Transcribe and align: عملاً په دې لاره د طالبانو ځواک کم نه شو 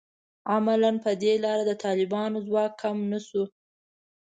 عملاً 0.53 0.91
په 1.05 1.11
دې 1.21 1.33
لاره 1.43 1.63
د 1.67 1.71
طالبانو 1.85 2.37
ځواک 2.47 2.71
کم 2.81 2.97
نه 3.11 3.19
شو 3.27 3.43